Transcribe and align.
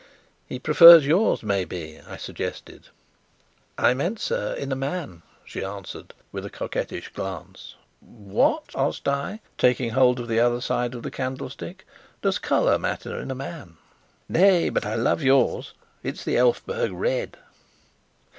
"He 0.47 0.57
prefers 0.57 1.05
yours, 1.05 1.43
maybe?" 1.43 2.01
I 2.07 2.17
suggested. 2.17 2.87
"I 3.77 3.93
meant, 3.93 4.19
sir, 4.19 4.55
in 4.55 4.71
a 4.71 4.75
man," 4.75 5.21
she 5.45 5.63
answered, 5.63 6.15
with 6.31 6.43
a 6.43 6.49
coquettish 6.49 7.13
glance. 7.13 7.75
"What," 7.99 8.63
asked 8.73 9.07
I, 9.07 9.41
taking 9.59 9.91
hold 9.91 10.19
of 10.19 10.27
the 10.27 10.39
other 10.39 10.59
side 10.59 10.95
of 10.95 11.03
the 11.03 11.11
candlestick, 11.11 11.85
"does 12.23 12.39
colour 12.39 12.79
matter 12.79 13.19
in 13.19 13.29
a 13.29 13.35
man?" 13.35 13.77
"Nay, 14.27 14.69
but 14.69 14.87
I 14.87 14.95
love 14.95 15.21
yours 15.21 15.75
it's 16.01 16.23
the 16.23 16.35
Elphberg 16.35 16.91
red." 16.93 17.37